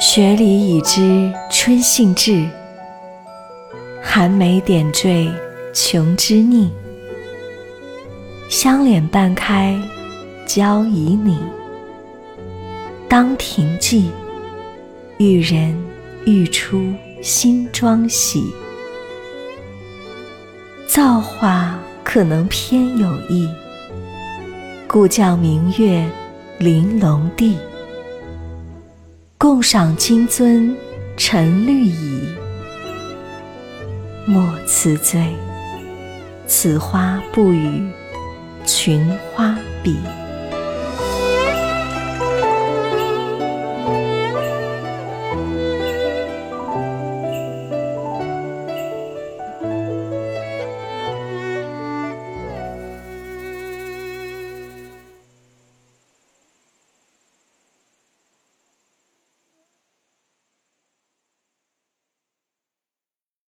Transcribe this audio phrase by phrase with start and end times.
[0.00, 2.48] 雪里已知春兴至，
[4.02, 5.30] 寒梅点缀
[5.74, 6.72] 琼枝腻。
[8.48, 9.78] 香脸半开，
[10.46, 11.36] 娇旖旎。
[13.08, 14.10] 当庭际，
[15.18, 15.76] 玉人
[16.24, 16.92] 欲出
[17.22, 18.42] 新妆洗。
[20.88, 23.48] 造化可能偏有意。
[24.92, 26.04] 故教明月
[26.58, 27.56] 玲珑地，
[29.38, 30.74] 共赏金樽
[31.16, 32.24] 沉绿蚁。
[34.26, 35.32] 莫辞醉，
[36.48, 37.88] 此花不与
[38.66, 39.96] 群花比。